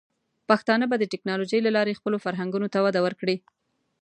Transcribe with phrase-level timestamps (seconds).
[0.49, 3.35] پښتانه به د ټیکنالوجۍ له لارې خپلو فرهنګونو ته وده ورکړي.